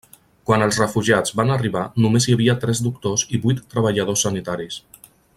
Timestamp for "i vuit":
3.39-3.61